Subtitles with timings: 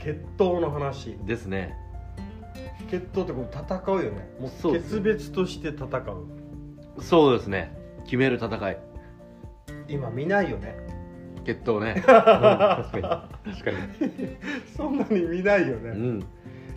[0.00, 1.16] 決闘の話。
[1.26, 1.76] ですね。
[2.90, 4.28] 決闘ってこう戦うよね。
[4.40, 7.02] もう決別として戦う。
[7.02, 7.76] そうですね。
[8.04, 8.78] 決める戦い。
[9.88, 10.74] 今見ないよね。
[11.44, 13.02] 決闘ね、 うん確かに。
[13.02, 13.70] 確か
[14.76, 16.24] そんなに見ないよに、ね、うん、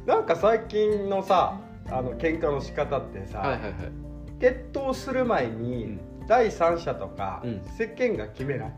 [0.05, 1.59] なんか最近のさ
[1.91, 3.73] あの喧嘩の仕方ってさ、はいはいはい。
[4.39, 5.99] 決闘する前に、うん。
[6.27, 7.61] 第三者とか、うん。
[7.77, 8.73] 世間が決めない。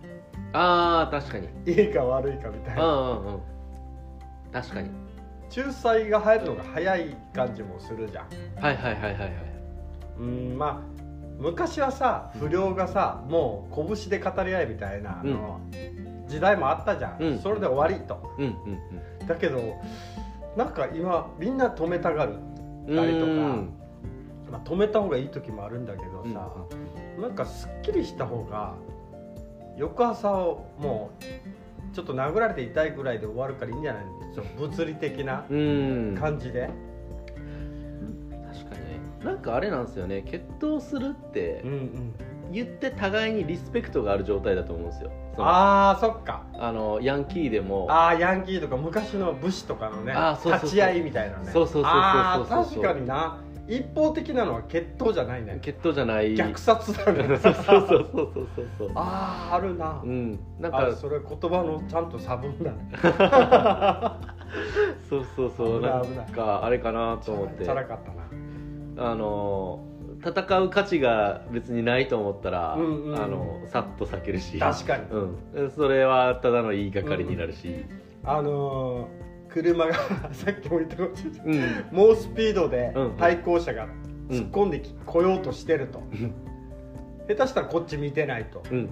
[0.54, 1.50] ああ確かに。
[1.66, 2.84] いいか悪いかみたいな。
[2.84, 3.55] うんうんうん
[4.56, 4.90] 確かに。
[5.56, 8.28] 仲裁が入るのが早い感じもするじゃん。
[8.62, 9.32] はいはいはいはいはい。
[10.18, 10.96] うんまあ
[11.38, 15.60] 昔はさ不良がさもう拳で語り合いみたいなあの、
[16.30, 17.40] 時代もあったじゃん、うん。
[17.40, 18.34] それで終わりと。
[18.38, 19.60] うんうんだけど
[20.56, 22.36] なんか今みんな止めたがる、
[22.88, 23.74] うん誰とかうん。
[24.52, 26.54] まあ、止めた方がいい時もあるんだけどさ、
[27.20, 28.76] なんかすっきりした方が
[29.76, 31.24] 翌朝をもう
[31.96, 36.18] ちょっと殴られて痛いぐらいで終わるからいいんじゃないの物理的なうん。
[36.20, 36.70] 感じで、
[38.54, 38.82] 確かに。
[38.82, 40.22] ねなんかあれなんですよね。
[40.24, 42.14] 決闘するってうんうん、
[42.52, 45.12] 言って互いにリスペクトがある状態だと思うんですよ。
[45.38, 46.44] あーそっか。
[46.54, 47.88] あのヤンキーでも。
[47.90, 50.14] あーヤンキーとか昔の武士とかのね
[50.46, 51.50] 立ち会いみたいなね。
[51.54, 51.92] そうそうそうそうそう。
[51.94, 55.60] あー確かにな一方的なのは決闘じゃないね。
[55.62, 56.36] 決闘じゃない。
[56.36, 57.38] 虐殺だね。
[57.38, 58.68] そうそうそうそうそうそう。
[58.78, 60.40] そうあああるな、うん。
[60.60, 62.90] なんあかそれ言葉のちゃんと差分だね。
[65.10, 65.82] そうそうそう。
[65.82, 67.66] なんかあれかなと思って。
[67.66, 68.12] チャラかった
[69.02, 69.12] な。
[69.12, 69.80] あの
[70.24, 73.16] 戦う価値が別にないと思ったら、うんうん。
[73.22, 74.60] あのさっと避けるし。
[74.60, 75.04] 確かに。
[75.56, 77.86] うん、それはただの言いがかりになるし、
[78.24, 79.25] あのー
[79.56, 79.94] 車が
[80.34, 81.98] さっきも言ったかもしれないうん。
[81.98, 83.88] 猛スピードでうん対向車が
[84.30, 86.00] 突っ込んでき、来ようとしてると。
[86.00, 86.34] うん。
[87.28, 88.64] 下手したらこっち見てないと。
[88.70, 88.90] うんうん。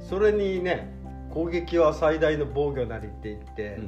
[0.00, 0.92] それにね
[1.30, 3.78] 攻撃は最大の防御なりって言って、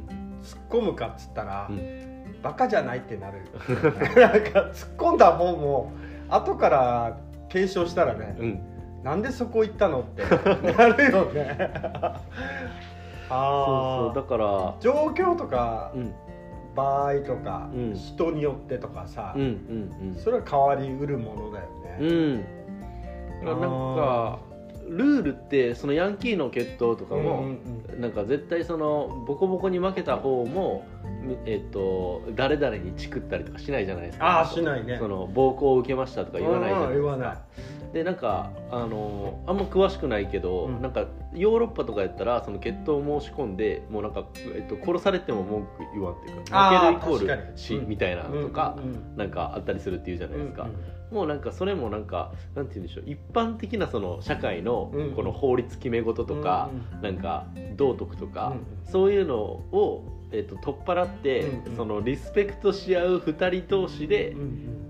[0.43, 2.41] 突っ込むかっつったら、うん。
[2.43, 3.39] バカじゃないってなる
[4.17, 5.93] なんか突っ込んだ方も
[6.29, 8.61] 後から検証したらね、うん。
[9.03, 10.23] なんでそこ行ったのって
[10.73, 11.71] なるよね
[13.31, 16.13] そうあそうだから状況とか、うん。
[16.75, 17.95] 場合とか、うん。
[17.95, 19.45] 人によってとかさ、うんう
[20.13, 21.69] んそれは変わりうるものだよ
[22.01, 22.47] うんね、
[23.41, 23.47] うん。
[23.47, 24.39] だからなんか
[24.89, 27.41] ルールってそのヤンキーの決闘とかうんも、
[27.93, 28.01] うん。
[28.01, 30.85] なんか絶対そのボコボコに負けた方も
[31.47, 34.27] えっと誰々にチクったりとかしないじゃないですか。
[34.27, 34.97] ああしないね。
[34.99, 37.01] その暴行を受けましたとか言わないじゃないですか。
[37.01, 37.39] うん言わない。
[37.93, 40.81] でなんかあのあんま詳しくないけど、うん。
[40.81, 51.15] なんかヨーロッパとかやったらその決闘を申し込んでもうなんか、えっと、殺されても文句言わんっていうか負けるイコール死みたいなのとか、うんうんなんかあったりするっていうじゃないですか、うんうん。
[51.15, 55.13] もうなんかそれもなんかなんて言うんでしょう一般的なその社会のうん。
[55.13, 58.91] この法律決め事とか、うんなんか道徳とか、うん。
[58.91, 61.77] そういうのを、えっと取っ払って、うんうん。
[61.77, 64.81] そのリスペクトし合う2人同士で、うんうん。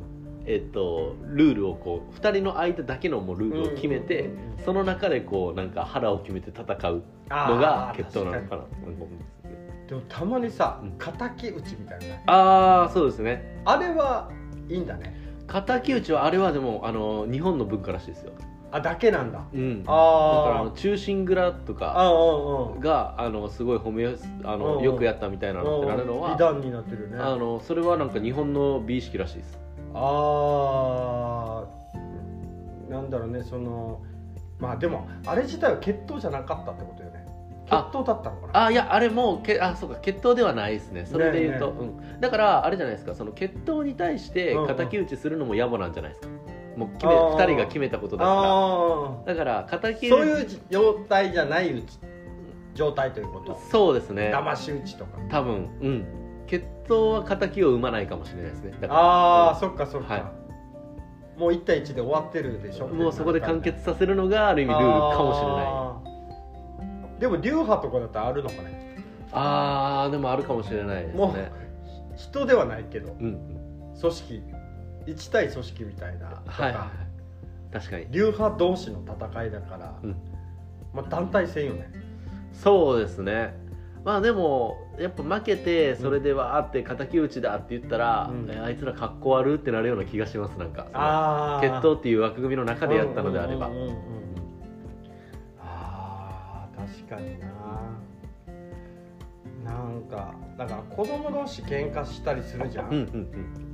[0.47, 8.63] えっと、ルールをこう2人の間だけのもうルールを決めて、うんうんうんその中でこうなんか腹を決めて戦うあのがー決闘なのかな。
[8.65, 10.93] 確と思うんですねでもたまにさうん。
[10.99, 13.63] 敵討ちみたいなああそうですね。
[13.65, 14.31] あれは
[14.69, 15.17] いいんだね。
[15.47, 18.33] 敵討ちはあれはでもあの日本の文化らしいですよ、
[18.73, 19.45] あだけなんだ。
[19.53, 24.75] うん、だからああの忠臣蔵とあかあうんうんがあのすごい褒めあうんうん。
[24.77, 27.17] のよくやったみたいなのってなるのは美談になってるね。
[27.19, 29.59] あのそれはなんか日本の美意識らしいです。
[29.95, 32.91] あー。
[32.91, 34.03] なんだろうねその
[34.59, 37.25] まあでもあれ自体は決闘じゃなかったってことよね。
[37.65, 38.65] 決あ闘だったのかな。
[38.67, 41.07] あいやあれもけあそうか決闘ではないですね。
[41.07, 43.15] それで言うと、ねうん、だからあれじゃないですか。
[43.15, 44.77] その決闘に対してうんうん。
[44.77, 46.29] 敵討ちするのも野暮なんじゃないですか
[46.81, 47.37] もう決めあー。
[47.37, 51.99] 2人が決めたことだかあらだからあ敵そういう状態じゃない討ち
[52.75, 53.61] 状態ということ。
[53.71, 54.33] そうですね。
[54.35, 55.19] 騙し討ちとか。
[55.29, 56.07] 多分うん。
[56.47, 58.73] 決闘は敵を生まないかもしれないですね。
[58.89, 60.33] ああ、そっかそっか、は
[61.37, 62.89] もう1対1で終わってるでしょ。
[62.89, 67.21] もうそこで完結させるのがある意味ルールかもしれない。
[67.21, 68.97] でも流派とかだったらあるのかね。
[69.33, 71.53] あーでもあるかもしれないですもうね
[72.17, 73.13] 人ではないけど。
[73.13, 73.39] うん。
[74.01, 74.43] 組織
[75.07, 76.81] 1対組織みたいなとか、はいはい。
[76.81, 77.11] はい
[77.73, 78.11] 確かに。
[78.11, 80.17] 流派同士の戦いだから、うん。
[80.93, 81.89] まあ、団体戦よね。
[82.53, 83.55] そうですね。
[84.05, 88.51] まあでもやっぱ負けてそれでわーって敵討ちだって言ったら、うん。
[88.51, 91.61] えあいつらかっこ悪ってなるような気がしますなんか。
[91.63, 93.97] 決闘っていう枠組みの中でやったのであれば、うんうんうんうん
[95.61, 97.47] あー確かにな。
[99.65, 103.70] なんかだから子供同士喧嘩したりするじゃん、うんうん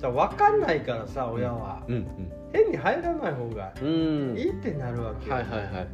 [0.00, 2.06] さ分かんないからさ親は、うん
[2.52, 3.88] 変に入らない方がうん。
[3.88, 5.88] うんいいってなるわけよ、はいはいはい。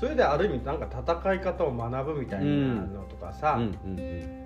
[0.00, 3.62] それである意味なんか戦い方を学ぶみたいなのとかさ、うん。
[3.92, 4.44] うんうん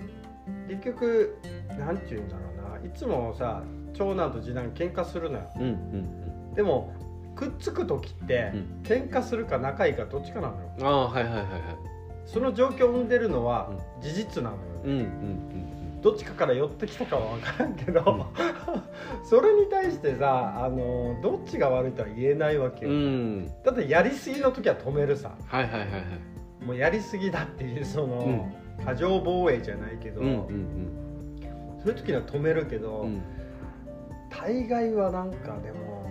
[0.66, 1.38] 結局
[1.78, 2.42] なんて言うんだろ
[2.78, 2.86] うな。
[2.86, 3.62] いつもさ
[3.94, 5.44] 長男と次男喧嘩するのよ。
[5.56, 6.92] うんうんでも
[7.34, 8.80] くっつく時って、うん。
[8.82, 10.70] 喧嘩するか仲いいかどっちかなのよ。
[10.82, 11.50] あはいはいはいはい。
[12.26, 13.70] その状況を生んでるのは
[14.02, 19.24] 事実なのよ、うんうんうんどっちかから寄ってきたかは分からんけど、うん。
[19.24, 22.96] それに対してさあのどっちが悪いとは言えないわけよ、うん。
[22.96, 25.32] うんだってやりすぎの時は止めるさ。
[25.46, 25.96] はいはいはいは
[26.62, 26.64] い。
[26.64, 28.84] もうやりすぎだっていうその、うん。
[28.84, 30.94] 過剰防衛じゃないけど、うんうん
[31.80, 33.06] そういう時には止めるけど、うん。
[33.06, 33.22] うん
[34.30, 36.04] 大概はなんかでも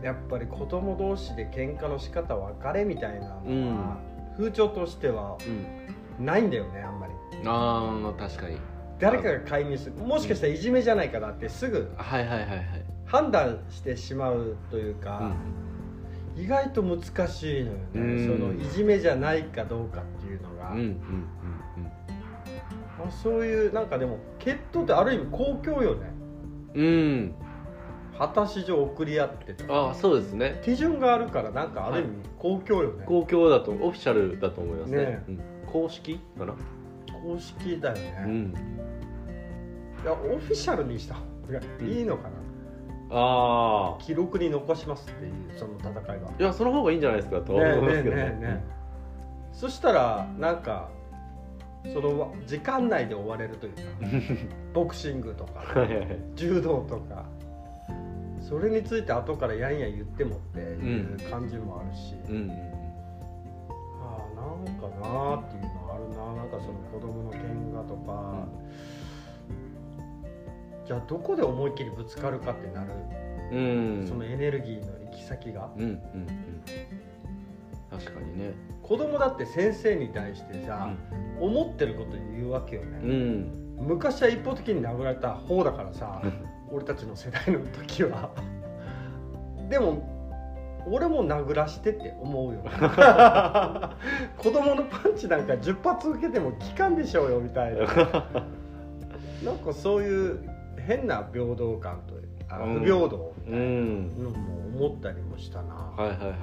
[0.00, 3.98] やっぱり子供同士で喧嘩の仕方別れみたいなのは、
[4.36, 6.24] 風潮としてはうん。
[6.24, 7.12] ないんだよねあんまり。
[7.46, 8.58] ああ確かに
[8.98, 9.96] 誰かが介入する。
[9.96, 12.64] もしかしたらいじめじゃないかなってすぐはいはいはいはい。
[13.06, 15.32] 判断してしまうというか、
[16.36, 18.38] 意外と難しいのよね、うん。
[18.38, 20.94] そのいじめじゃないかどうかっていうのが、うんうんうん
[22.98, 26.10] まあそういうなんかでも決闘ってある意味公共よね。
[26.74, 26.84] うん。
[26.84, 27.34] うん
[28.18, 29.74] 果たし状送り合ってとか。
[29.74, 30.60] ああそうですね。
[30.64, 35.04] 基準があるからなんかある意味公共よね、公共だとオフィシャルだと思いますね。
[35.04, 35.40] ねうん。
[35.70, 36.54] 公式かな？
[37.22, 38.54] 公式だよね、うん。
[38.54, 38.77] い
[40.04, 41.14] やオフィシャルにした。
[41.14, 41.20] 方
[41.52, 42.30] がいいのかな、
[43.10, 46.30] ああ記録に残しますっていうその戦いは。
[46.38, 48.16] いやその方がいいんじゃないですかと思いますけど。
[48.16, 48.78] ねえねえ
[49.52, 50.88] そしたらなんか
[51.92, 53.80] その時間内で終われるというか
[54.72, 55.64] ボクシングとか
[56.36, 57.24] 柔道とか
[58.40, 62.50] それについて後からやんや言ってもっていう感じもあるし、うんうん
[64.00, 68.46] ああなんかなーっていうのはあるななんかその子供の喧嘩とか、
[70.88, 72.90] じゃあどこで思いっきりぶつかるかってなる、
[73.52, 73.56] う
[74.02, 74.06] ん。
[74.08, 75.70] そのエネルギーの行き先が。
[75.76, 76.00] うんうんうん。
[77.90, 78.54] 確かにね。
[78.82, 80.88] 子供だって先生に対してさ、
[81.38, 83.86] 思ってること言うわけよね、うん。
[83.86, 86.22] 昔は一方的に殴られた方だからさ
[86.72, 88.30] 俺たちの世代の時は。
[89.68, 90.08] でも
[90.90, 92.62] 俺も殴らしてって思うよ。
[94.38, 97.80] 子供のパンチなんか10発受けても効かんでしょうよみたいな。
[99.44, 102.14] なんかそういう変な平等感と
[102.48, 106.38] あうん不平等みうたいんなのも思ったりもしたな、はいはいはいはい。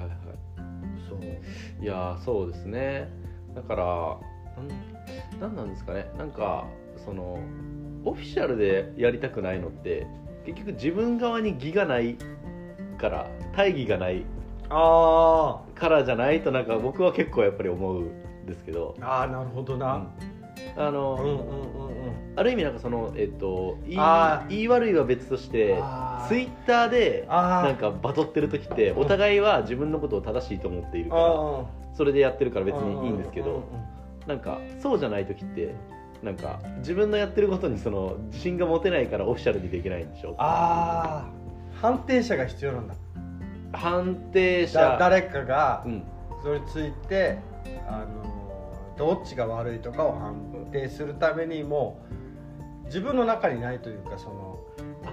[1.08, 1.82] そう。
[1.82, 3.08] いやーそうですね。
[3.54, 4.18] だから
[5.40, 6.10] なんなんですかね。
[6.18, 6.66] なんか
[7.04, 7.38] その
[8.04, 10.06] オフィシャルでやりたくないのって
[10.44, 12.16] 結局自分側に義がない
[12.98, 14.24] から大義がない
[14.68, 20.06] あからじゃないとなんか僕は結構やっぱり思うんですけど、ーあーなるほどな、
[20.76, 22.16] あの、うん、うんうんうん。
[22.36, 24.00] ある意味なんかそのえっと言い
[24.48, 25.82] 言い悪いは別として
[26.28, 31.64] ツイッターでなんかバトってる時ってお互いは自分のことを正しいと思っているからあ
[31.94, 33.64] それでやってるからー別にいいんですけど
[34.26, 35.74] なんかそうじゃない時って
[36.22, 41.46] なんか自分のやってることにその自信が持てないからオフィシャルにできないんでしょああ
[41.80, 42.94] 判定者が必要なんだ。
[43.72, 46.02] 判定だ者誰かがうん。
[46.42, 47.38] それについて、
[47.88, 48.25] あの
[48.96, 52.00] どっちが悪いとかを判定するためにも
[52.86, 54.58] 自分の中にないというかその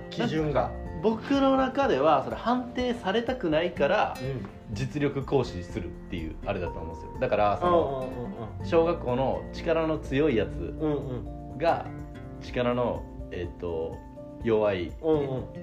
[0.10, 0.72] 基準が、
[1.02, 4.46] 僕の中ではそれ判定されたくないからうん。
[4.72, 7.20] 実力行使するっていうあれだと思うんですよ。
[7.20, 10.74] だからそうんの小学校の力の強いやつ
[11.60, 11.86] が
[12.42, 13.96] 力のえっと
[14.44, 14.92] 弱い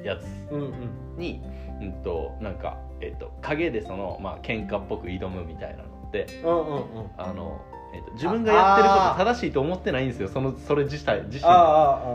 [0.04, 0.72] やつうんうん。
[1.16, 1.42] に
[1.80, 7.10] うんとなんかえっと影でそのまあ喧嘩っぽく挑むみたいなのってうんうんうん。
[7.16, 7.60] あの、
[7.92, 10.28] えっと自分がやってること正しいと思ってないんですよ。
[10.28, 11.42] そのそれ自体自身。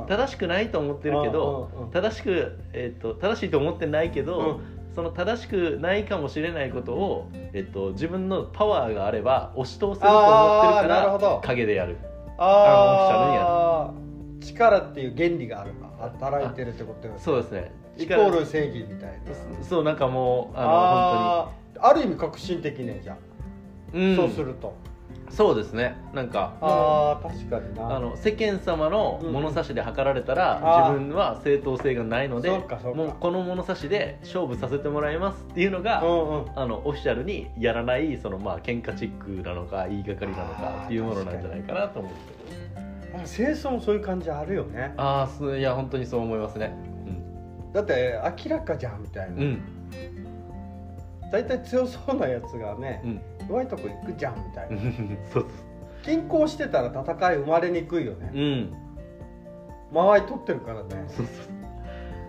[0.07, 4.75] 正しくないと思ってるけど正しく、えっと正しいと思ってないけど、うん。
[4.95, 11.27] その正しくないかもしれないことを、えっと、自分のパワーがあれば押し通せると思ってるかあーなるほど。
[11.27, 11.97] ら影でやる。
[12.37, 13.93] ああ
[14.39, 17.19] 力っていう原理がある働いてるってことよね。
[17.19, 17.71] そうですね。
[17.97, 19.63] イコール正義みたいな。
[19.63, 21.65] そうなんかもうあのあー。
[21.77, 23.17] ある意味革新的ねじゃあ、
[23.91, 24.73] 本当に、うん、そうすると
[25.29, 25.97] そうですね。
[26.13, 27.95] なんかああ確かにな。
[27.95, 30.93] あの世間様の物差しで測られたら、あー。
[30.93, 36.45] 自分は正当性がないのでもうこの物差しで勝負させてもらいますっていうのが、うんうん。
[36.55, 42.21] あのオフィシャルにやらないそのまあ喧嘩チックなのか言いがかりなのかっていうものなんじゃないかなと思うんで
[43.25, 44.93] すけどあ清掃もそういう感じあるよね。
[44.97, 46.73] ああすいや本当にそう思いますね。
[47.73, 49.61] だって明らかじゃんみたいな、うんうん
[51.31, 53.21] 大体強そうなやつがねうん。
[53.49, 54.77] 弱いとこ行くじゃんみたいな。
[55.31, 55.45] そう
[56.03, 58.29] 均衡してたら戦い生まれにくいよね。
[58.31, 58.73] そううん。
[59.91, 61.03] 間合い取ってるからね。
[61.07, 61.31] そうそ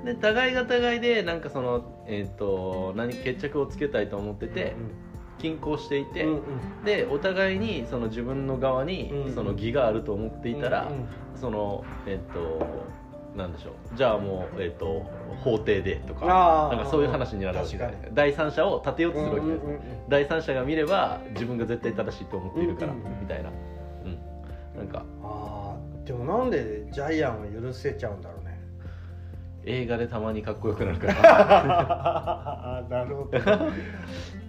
[0.02, 0.06] う。
[0.06, 4.74] で互いが互いでなんかそのえっ、と何決着をつけたいと思ってて、
[5.38, 6.40] 均衡していて、うんうん。
[6.84, 11.06] でお互いにその自分の側にうんその義があると思っていたら、うんうん。
[11.34, 12.66] そのえっと
[13.36, 13.96] なんでしょう。
[13.96, 15.04] じゃあもう、えっと
[15.42, 23.20] 法廷でとかなんかそういう話になるわけじゃない確か第三者を立てようとするわけです、うんうんうん第三者が見れば自分が絶対正しいと思っているから、うんうんうん。
[23.20, 23.50] みたいな、
[24.04, 25.04] うん、なんか。
[25.22, 28.60] あーでもなんでジャイアンを許せちゃうんだろうね。
[29.64, 31.14] 映画でたまにかっこよくなるから。
[32.78, 33.38] あ なるほど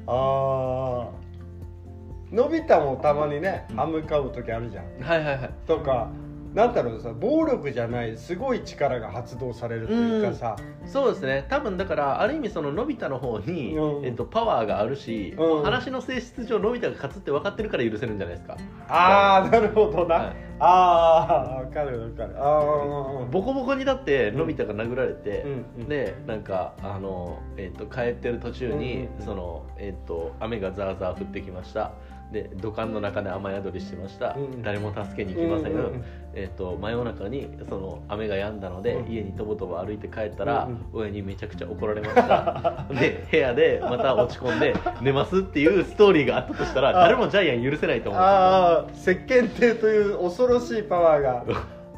[0.06, 4.86] ああのび太もたまにね歯向かう時あるじゃん。
[5.02, 5.50] はいはいはい。
[5.66, 6.10] とか
[6.54, 11.46] なんだろうさ暴力じゃないすごい力が発動されるというかさ、そうですね。
[11.50, 14.06] 多分だからある意味そののび太の方に、うん。
[14.06, 15.64] えっと、パワーがあるし、うん。
[15.64, 18.58] 話の性質上のび太が勝つって分かってるから許せるんじゃないですか。
[18.88, 20.36] ああなるほどな、はい。
[20.60, 22.36] ああわかるわかる。
[22.38, 25.88] ああボコボコにだってのび太が殴られて、うんうん。
[25.90, 29.26] でなんかあの、えっと帰ってる途中に、うんうん。
[29.26, 31.92] そのえっと雨がザーザー降ってきました
[32.32, 34.44] で土管の中で雨宿りしてました、うん。
[34.46, 36.06] うん誰も助けに行きません、うんうんうん。
[36.34, 39.12] えっと真夜中にその雨が止んだので、うん。
[39.12, 40.72] 家にとぼとぼ歩いて帰ったら、うん。
[40.72, 42.86] うん親にめちゃくちゃ怒られました。
[42.92, 46.94] で部屋でまた落ち込んで寝ますっていうストーリーがあったとしたらあ。
[46.94, 48.22] 誰もジャイアン許せないと思う。
[48.22, 51.46] んああ石鹸亭という恐ろしいパワーが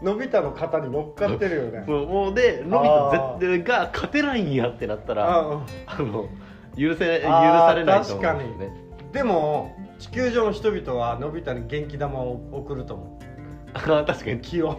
[0.02, 1.84] のび太の肩に乗っかってるよね。
[1.88, 6.30] もうでのび太絶対が勝てないんやってなったらあの
[6.78, 13.30] 許せ許されないと思うんですよねでも地球上の人々はのび太に元気玉を送ると思う。
[13.74, 14.40] あー確かに。
[14.42, 14.76] 気を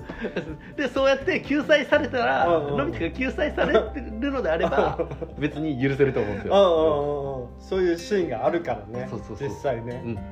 [0.76, 4.98] でそうやって救済されたらのび太が救済されてるのであれば
[5.38, 6.54] 別に許せると思うんですよ。
[6.54, 9.06] うんうんそういうシーンがあるからね。
[9.08, 9.48] そうそうそう。
[9.48, 10.02] 実際ね。
[10.04, 10.14] うん。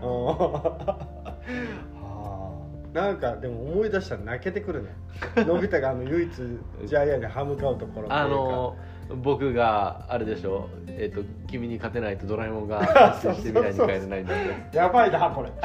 [2.92, 4.90] なんかでも思い出したら泣けてくるね。
[5.36, 8.16] のび太があの唯一ジャイアンに歯向かうところっていうか。
[8.22, 8.76] あの
[9.16, 10.68] 僕があれでしょ？
[10.88, 12.80] えっ、と君に勝てないとドラえもんが
[13.14, 14.38] 達成して未来に帰れないんだっ
[14.70, 15.50] てやばいなこれ。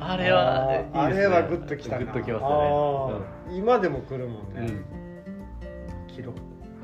[0.00, 2.04] あれはあれはグッときたな。
[2.04, 3.56] グッときましたあー。
[3.56, 4.60] 今でも来るもんね。
[4.62, 4.68] ね、
[6.08, 6.34] 切ろう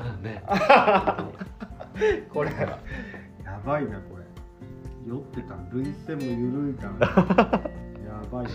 [0.02, 0.42] うんね。
[2.32, 2.78] これや
[3.64, 4.20] ばいなこれ。
[5.06, 5.54] 酔ってた。
[5.72, 7.08] 涙腺も緩いから。
[8.04, 8.50] やばいな